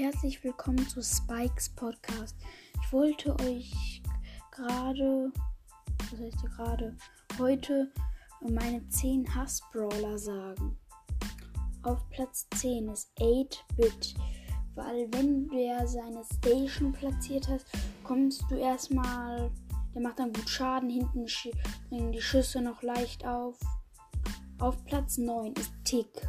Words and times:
herzlich 0.00 0.42
willkommen 0.42 0.88
zu 0.88 1.02
Spikes 1.02 1.68
Podcast. 1.68 2.34
Ich 2.82 2.90
wollte 2.90 3.38
euch 3.40 4.02
gerade, 4.50 5.30
was 6.10 6.18
heißt 6.18 6.42
gerade, 6.56 6.96
heute 7.38 7.92
meine 8.40 8.88
10 8.88 9.34
Hassbrawler 9.34 10.18
sagen. 10.18 10.78
Auf 11.82 12.08
Platz 12.08 12.48
10 12.54 12.88
ist 12.88 13.12
8-Bit, 13.18 14.14
weil 14.74 15.06
wenn 15.12 15.46
der 15.50 15.86
seine 15.86 16.24
Station 16.24 16.92
platziert 16.94 17.46
hat, 17.48 17.62
kommst 18.02 18.42
du 18.48 18.54
erstmal, 18.54 19.50
der 19.94 20.00
macht 20.00 20.18
dann 20.18 20.32
gut 20.32 20.48
Schaden, 20.48 20.88
hinten 20.88 21.26
bringen 21.90 22.12
die 22.12 22.22
Schüsse 22.22 22.62
noch 22.62 22.80
leicht 22.82 23.26
auf. 23.26 23.58
Auf 24.60 24.82
Platz 24.86 25.18
9 25.18 25.52
ist 25.52 25.74
Tick 25.84 26.26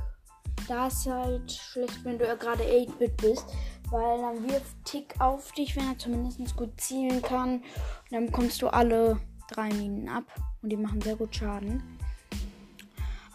da 0.72 0.88
ist 0.88 1.06
halt 1.06 1.52
schlecht, 1.52 2.06
wenn 2.06 2.18
du 2.18 2.26
ja 2.26 2.36
gerade 2.36 2.64
8-Bit 2.64 3.18
bist, 3.18 3.46
weil 3.90 4.20
dann 4.20 4.50
wirft 4.50 4.74
Tick 4.86 5.14
auf 5.20 5.52
dich, 5.52 5.76
wenn 5.76 5.90
er 5.90 5.98
zumindest 5.98 6.56
gut 6.56 6.80
zielen 6.80 7.22
kann. 7.22 7.56
Und 7.56 8.12
dann 8.12 8.28
bekommst 8.28 8.62
du 8.62 8.70
alle 8.70 9.20
drei 9.50 9.68
Minen 9.74 10.08
ab 10.08 10.24
und 10.62 10.70
die 10.70 10.78
machen 10.78 11.02
sehr 11.02 11.18
gut 11.18 11.36
Schaden. 11.36 11.84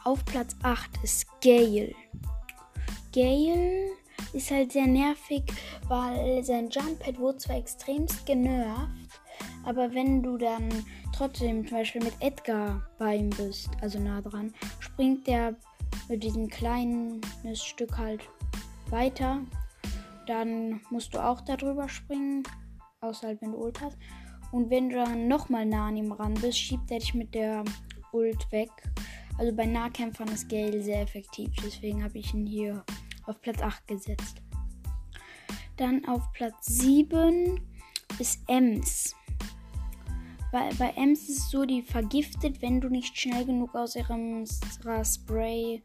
Auf 0.04 0.24
Platz 0.24 0.56
8 0.62 0.88
ist 1.02 1.26
Gale. 1.42 1.94
Gale 3.12 3.90
ist 4.32 4.50
halt 4.50 4.72
sehr 4.72 4.86
nervig, 4.86 5.44
weil 5.88 6.42
sein 6.42 6.70
Jump 6.70 7.00
Pad 7.00 7.18
wurde 7.18 7.36
zwar 7.36 7.56
extremst 7.56 8.24
genervt, 8.24 9.20
aber 9.66 9.92
wenn 9.92 10.22
du 10.22 10.38
dann 10.38 10.70
trotzdem 11.14 11.66
zum 11.68 11.76
Beispiel 11.76 12.02
mit 12.02 12.14
Edgar 12.20 12.88
bei 12.98 13.16
ihm 13.16 13.28
bist, 13.28 13.68
also 13.82 13.98
nah 13.98 14.22
dran, 14.22 14.54
springt 14.80 15.26
der 15.26 15.54
mit 16.08 16.22
diesem 16.22 16.48
kleinen 16.48 17.20
Stück 17.54 17.96
halt 17.98 18.28
weiter. 18.90 19.40
Dann 20.26 20.80
musst 20.90 21.14
du 21.14 21.24
auch 21.24 21.40
darüber 21.40 21.88
springen, 21.88 22.42
außer 23.00 23.28
halt 23.28 23.42
wenn 23.42 23.52
du 23.52 23.58
Ult 23.58 23.80
hast. 23.80 23.96
Und 24.52 24.70
wenn 24.70 24.88
du 24.88 24.96
dann 24.96 25.28
nochmal 25.28 25.66
nah 25.66 25.88
an 25.88 25.96
ihm 25.96 26.12
ran 26.12 26.34
bist, 26.34 26.58
schiebt 26.58 26.90
er 26.90 26.98
dich 26.98 27.14
mit 27.14 27.34
der 27.34 27.64
Ult 28.12 28.50
weg. 28.52 28.70
Also 29.38 29.54
bei 29.54 29.66
Nahkämpfern 29.66 30.28
ist 30.28 30.48
Gale 30.48 30.82
sehr 30.82 31.02
effektiv, 31.02 31.50
deswegen 31.62 32.02
habe 32.02 32.18
ich 32.18 32.32
ihn 32.32 32.46
hier 32.46 32.84
auf 33.26 33.40
Platz 33.42 33.60
8 33.60 33.86
gesetzt. 33.86 34.40
Dann 35.76 36.04
auf 36.06 36.32
Platz 36.32 36.66
7 36.66 37.60
ist 38.18 38.40
Ems. 38.48 39.14
Bei, 40.52 40.70
bei 40.78 40.90
Ems 40.96 41.28
ist 41.28 41.38
es 41.38 41.50
so, 41.50 41.64
die 41.64 41.82
vergiftet, 41.82 42.62
wenn 42.62 42.80
du 42.80 42.88
nicht 42.88 43.18
schnell 43.18 43.44
genug 43.44 43.74
aus 43.74 43.96
ihrem 43.96 44.44
Spray 44.46 45.82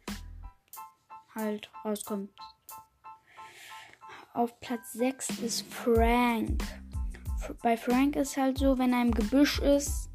halt 1.34 1.70
rauskommst. 1.84 2.34
Auf 4.34 4.58
Platz 4.60 4.94
6 4.94 5.40
ist 5.42 5.62
Frank. 5.74 6.64
Bei 7.64 7.76
Frank 7.76 8.16
ist 8.16 8.38
halt 8.38 8.60
so, 8.60 8.78
wenn 8.78 8.94
er 8.94 9.02
im 9.02 9.12
Gebüsch 9.12 9.60
ist, 9.60 10.10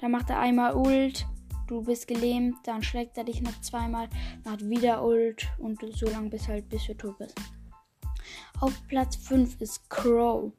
dann 0.00 0.12
macht 0.12 0.30
er 0.30 0.38
einmal 0.38 0.74
Ult, 0.74 1.26
du 1.66 1.82
bist 1.82 2.06
gelähmt, 2.06 2.56
dann 2.64 2.82
schlägt 2.82 3.16
er 3.16 3.24
dich 3.24 3.40
noch 3.40 3.58
zweimal, 3.60 4.08
macht 4.44 4.68
wieder 4.68 5.02
Ult 5.02 5.48
und 5.58 5.80
so 5.96 6.06
lange 6.06 6.28
bis 6.28 6.46
halt 6.46 6.68
bis 6.68 6.86
du 6.86 6.94
tot 6.94 7.18
bist. 7.18 7.34
Auf 8.60 8.86
Platz 8.86 9.16
5 9.16 9.60
ist 9.60 9.88
Crow. 9.88 10.52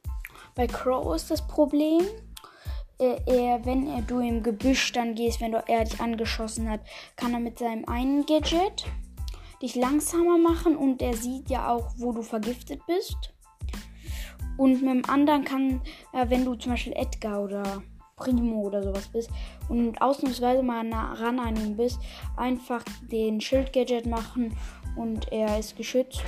Bei 0.55 0.67
Crow 0.67 1.15
ist 1.15 1.31
das 1.31 1.45
Problem, 1.47 2.03
er, 2.97 3.27
er, 3.27 3.65
wenn 3.65 3.87
er 3.87 4.01
du 4.01 4.19
im 4.19 4.43
Gebüsch 4.43 4.91
dann 4.91 5.15
gehst, 5.15 5.41
wenn 5.41 5.51
du, 5.51 5.63
er 5.67 5.83
dich 5.83 5.99
angeschossen 5.99 6.69
hat, 6.69 6.81
kann 7.15 7.33
er 7.33 7.39
mit 7.39 7.59
seinem 7.59 7.85
einen 7.85 8.25
Gadget 8.25 8.85
dich 9.61 9.75
langsamer 9.75 10.37
machen 10.37 10.75
und 10.75 11.01
er 11.01 11.13
sieht 11.13 11.49
ja 11.49 11.69
auch, 11.69 11.93
wo 11.97 12.11
du 12.11 12.21
vergiftet 12.21 12.81
bist. 12.87 13.17
Und 14.57 14.81
mit 14.81 14.91
dem 14.91 15.09
anderen 15.09 15.43
kann, 15.43 15.81
äh, 16.13 16.29
wenn 16.29 16.45
du 16.45 16.55
zum 16.55 16.71
Beispiel 16.73 16.93
Edgar 16.93 17.43
oder 17.43 17.83
Primo 18.15 18.61
oder 18.61 18.81
sowas 18.81 19.07
bist 19.07 19.29
und 19.67 20.01
ausnahmsweise 20.01 20.63
mal 20.63 20.83
nah 20.83 21.13
ran 21.13 21.39
an 21.39 21.57
ihm 21.57 21.75
bist, 21.75 21.99
einfach 22.37 22.83
den 23.11 23.41
Schild-Gadget 23.41 24.05
machen 24.05 24.55
und 24.95 25.31
er 25.31 25.59
ist 25.59 25.75
geschützt. 25.75 26.23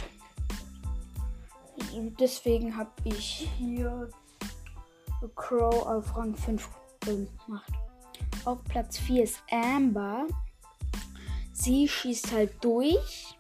Deswegen 2.20 2.76
habe 2.76 2.92
ich 3.06 3.50
hier 3.58 4.10
Crow 5.36 5.86
auf 5.86 6.16
Rang 6.16 6.36
5 6.36 6.70
gemacht. 7.02 7.74
Auf 8.46 8.64
Platz 8.66 8.98
4 9.00 9.24
ist 9.24 9.42
Amber. 9.52 10.28
Sie 11.54 11.88
schießt 11.88 12.32
halt 12.32 12.64
durch. 12.64 13.36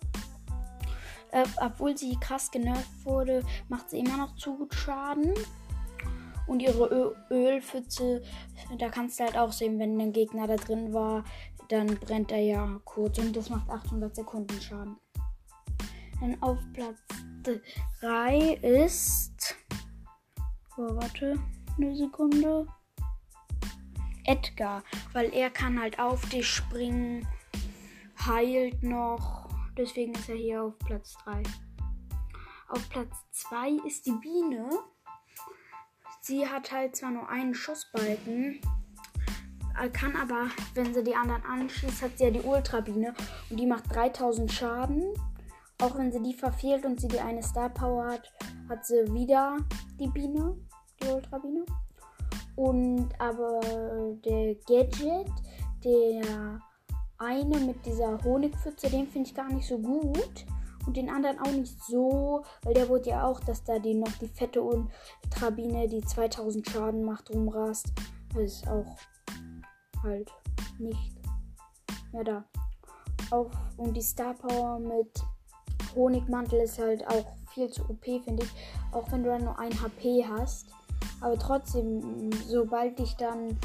Äh, 1.31 1.45
obwohl 1.57 1.97
sie 1.97 2.17
krass 2.19 2.49
genervt 2.49 3.05
wurde, 3.05 3.43
macht 3.69 3.89
sie 3.89 3.99
immer 3.99 4.17
noch 4.17 4.35
zu 4.35 4.57
gut 4.57 4.73
Schaden. 4.73 5.33
Und 6.47 6.61
ihre 6.61 6.87
Ö 6.87 7.13
Ölpfütze, 7.29 8.23
da 8.79 8.89
kannst 8.89 9.19
du 9.19 9.25
halt 9.25 9.37
auch 9.37 9.51
sehen, 9.51 9.79
wenn 9.79 9.99
ein 9.99 10.13
Gegner 10.13 10.47
da 10.47 10.55
drin 10.55 10.93
war, 10.93 11.25
dann 11.67 11.87
brennt 11.99 12.31
er 12.31 12.39
ja 12.39 12.79
kurz 12.85 13.19
und 13.19 13.35
das 13.35 13.49
macht 13.49 13.69
800 13.69 14.15
Sekunden 14.15 14.61
Schaden. 14.61 14.95
Dann 16.21 16.41
auf 16.41 16.57
Platz 16.73 16.97
3 17.99 18.53
ist. 18.61 19.55
Oh, 20.77 20.95
warte 20.95 21.37
eine 21.77 21.95
Sekunde. 21.95 22.67
Edgar, 24.25 24.83
weil 25.13 25.33
er 25.33 25.49
kann 25.49 25.79
halt 25.79 25.99
auf 25.99 26.27
dich 26.29 26.47
springen, 26.47 27.25
heilt 28.25 28.83
noch. 28.83 29.47
Deswegen 29.77 30.13
ist 30.13 30.27
er 30.27 30.35
hier 30.35 30.63
auf 30.63 30.77
Platz 30.79 31.15
3. 31.23 31.43
Auf 32.67 32.89
Platz 32.89 33.15
2 33.31 33.69
ist 33.87 34.05
die 34.05 34.11
Biene. 34.11 34.69
Sie 36.19 36.45
hat 36.45 36.73
halt 36.73 36.97
zwar 36.97 37.11
nur 37.11 37.29
einen 37.29 37.53
Schussbalken, 37.53 38.59
kann 39.93 40.15
aber, 40.17 40.49
wenn 40.73 40.93
sie 40.93 41.03
die 41.03 41.15
anderen 41.15 41.43
anschießt, 41.43 42.01
hat 42.01 42.17
sie 42.17 42.25
ja 42.25 42.31
die 42.31 42.41
Ultrabiene 42.41 43.13
und 43.49 43.57
die 43.57 43.67
macht 43.67 43.93
3000 43.95 44.51
Schaden. 44.51 45.13
Auch 45.79 45.97
wenn 45.97 46.11
sie 46.11 46.21
die 46.21 46.33
verfehlt 46.33 46.85
und 46.85 46.99
sie 46.99 47.07
die 47.07 47.19
eine 47.19 47.43
Star 47.43 47.69
Power 47.69 48.07
hat, 48.07 48.33
hat 48.67 48.85
sie 48.85 49.05
wieder 49.13 49.57
die 49.99 50.07
Biene 50.07 50.57
die 51.01 51.07
Ultrabine. 51.07 51.65
Und 52.55 53.09
aber 53.19 53.59
der 54.25 54.55
Gadget, 54.67 55.31
der 55.83 56.59
eine 57.19 57.57
mit 57.59 57.85
dieser 57.85 58.23
Honigpfütze, 58.23 58.89
den 58.89 59.07
finde 59.07 59.29
ich 59.29 59.35
gar 59.35 59.51
nicht 59.51 59.67
so 59.67 59.77
gut. 59.77 60.45
Und 60.85 60.95
den 60.95 61.09
anderen 61.09 61.37
auch 61.39 61.51
nicht 61.51 61.83
so, 61.83 62.43
weil 62.63 62.73
der 62.73 62.87
wurde 62.87 63.09
ja 63.09 63.27
auch, 63.27 63.41
dass 63.41 63.63
da 63.63 63.77
die 63.77 63.93
noch 63.93 64.11
die 64.21 64.29
fette 64.29 64.61
Ultrabine, 64.61 65.87
die 65.87 66.01
2000 66.01 66.69
Schaden 66.69 67.03
macht, 67.03 67.29
rumrast. 67.29 67.91
Das 68.33 68.43
ist 68.43 68.67
auch 68.67 68.95
halt 70.01 70.31
nicht 70.79 71.11
mehr 72.13 72.23
da. 72.23 72.45
Auch, 73.31 73.51
und 73.75 73.95
die 73.95 74.01
Star 74.01 74.33
Power 74.33 74.79
mit 74.79 75.11
Honigmantel 75.93 76.61
ist 76.61 76.79
halt 76.79 77.05
auch 77.07 77.35
viel 77.53 77.69
zu 77.69 77.83
OP, 77.89 78.05
finde 78.23 78.43
ich. 78.43 78.51
Auch 78.93 79.11
wenn 79.11 79.23
du 79.23 79.29
dann 79.29 79.43
nur 79.43 79.59
ein 79.59 79.81
HP 79.81 80.25
hast. 80.25 80.67
Aber 81.21 81.37
trotzdem, 81.37 82.31
sobald 82.47 82.99
ich 82.99 83.15
dann 83.15 83.57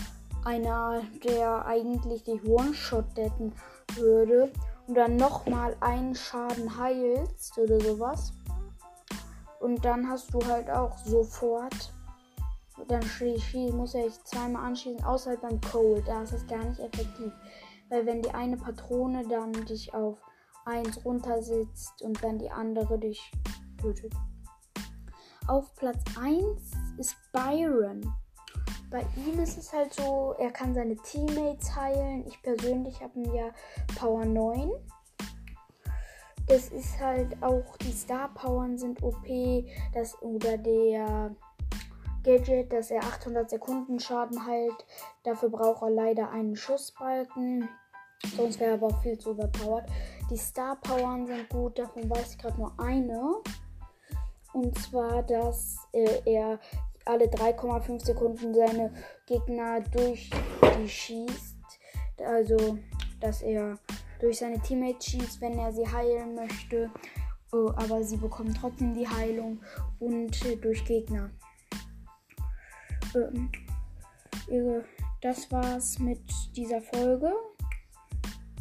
einer, 0.44 1.02
der 1.24 1.66
eigentlich 1.66 2.24
dich 2.24 2.42
One-Shot-detten 2.44 3.52
würde 3.94 4.50
und 4.86 4.94
dann 4.94 5.16
nochmal 5.16 5.76
einen 5.80 6.14
Schaden 6.14 6.76
heilst 6.76 7.58
oder 7.58 7.80
sowas. 7.80 8.32
Und 9.60 9.84
dann 9.84 10.08
hast 10.08 10.34
du 10.34 10.44
halt 10.46 10.70
auch 10.70 10.96
sofort. 10.98 11.92
Dann 12.88 13.04
muss 13.76 13.94
er 13.94 14.04
dich 14.04 14.24
zweimal 14.24 14.64
anschießen, 14.64 15.04
außer 15.04 15.36
beim 15.36 15.60
Cold. 15.60 16.08
Da 16.08 16.22
ist 16.22 16.32
es 16.32 16.46
gar 16.46 16.64
nicht 16.64 16.80
effektiv. 16.80 17.32
Weil 17.88 18.06
wenn 18.06 18.22
die 18.22 18.30
eine 18.30 18.56
Patrone 18.56 19.22
dann 19.28 19.52
dich 19.66 19.94
auf 19.94 20.18
1 20.64 21.04
runtersitzt 21.04 22.02
und 22.02 22.22
dann 22.24 22.38
die 22.38 22.50
andere 22.50 22.98
dich 22.98 23.30
tötet. 23.80 24.12
Auf 25.48 25.74
Platz 25.74 26.02
1 26.20 26.44
ist 26.98 27.16
Byron. 27.32 28.00
Bei 28.90 29.04
ihm 29.16 29.40
ist 29.40 29.58
es 29.58 29.72
halt 29.72 29.92
so, 29.94 30.34
er 30.38 30.50
kann 30.50 30.74
seine 30.74 30.96
Teammates 30.96 31.74
heilen. 31.74 32.26
Ich 32.26 32.40
persönlich 32.42 33.00
habe 33.02 33.18
ihn 33.18 33.34
ja 33.34 33.50
Power 33.98 34.24
9. 34.24 34.70
Das 36.46 36.68
ist 36.68 37.00
halt 37.00 37.42
auch, 37.42 37.76
die 37.78 37.92
Star 37.92 38.28
Powern 38.34 38.78
sind 38.78 39.02
OP. 39.02 39.26
Das, 39.94 40.20
oder 40.22 40.58
der 40.58 41.34
Gadget, 42.22 42.72
dass 42.72 42.90
er 42.90 43.02
800 43.02 43.50
Sekunden 43.50 43.98
Schaden 43.98 44.46
heilt. 44.46 44.86
Dafür 45.24 45.48
braucht 45.48 45.82
er 45.82 45.90
leider 45.90 46.30
einen 46.30 46.54
Schussbalken. 46.54 47.68
Sonst 48.36 48.60
wäre 48.60 48.72
er 48.72 48.74
aber 48.74 48.88
auch 48.88 49.02
viel 49.02 49.18
zu 49.18 49.32
überpowered. 49.32 49.86
Die 50.30 50.36
Star 50.36 50.76
Powern 50.76 51.26
sind 51.26 51.48
gut, 51.48 51.78
davon 51.78 52.08
weiß 52.08 52.32
ich 52.32 52.38
gerade 52.38 52.60
nur 52.60 52.72
eine. 52.78 53.42
Und 54.52 54.78
zwar, 54.78 55.22
dass 55.22 55.76
äh, 55.92 56.20
er 56.26 56.58
alle 57.04 57.26
3,5 57.26 58.04
Sekunden 58.04 58.54
seine 58.54 58.92
Gegner 59.26 59.80
durch 59.80 60.30
die 60.78 60.88
schießt. 60.88 61.56
Also, 62.24 62.78
dass 63.20 63.42
er 63.42 63.78
durch 64.20 64.38
seine 64.38 64.60
Teammates 64.60 65.06
schießt, 65.06 65.40
wenn 65.40 65.58
er 65.58 65.72
sie 65.72 65.86
heilen 65.86 66.34
möchte. 66.34 66.90
Oh, 67.52 67.70
aber 67.76 68.02
sie 68.02 68.16
bekommen 68.16 68.54
trotzdem 68.54 68.94
die 68.94 69.08
Heilung 69.08 69.60
und 69.98 70.44
äh, 70.46 70.56
durch 70.56 70.84
Gegner. 70.84 71.30
Ähm, 73.14 73.50
das 75.20 75.50
war's 75.52 75.98
mit 75.98 76.22
dieser 76.56 76.80
Folge. 76.80 77.32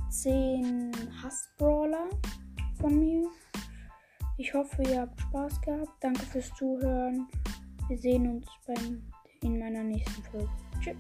10 0.10 0.92
Hassbrawler 1.24 2.10
von 2.80 3.00
mir. 3.00 3.30
Ich 4.42 4.56
hoffe, 4.56 4.82
ihr 4.82 5.02
habt 5.02 5.22
Spaß 5.22 5.62
gehabt. 5.62 5.92
Danke 6.00 6.26
fürs 6.26 6.52
Zuhören. 6.56 7.28
Wir 7.88 7.98
sehen 8.00 8.28
uns 8.28 8.48
beim, 8.66 9.04
in 9.44 9.60
meiner 9.60 9.84
nächsten 9.84 10.24
Folge. 10.24 10.50
Tschüss. 10.80 10.96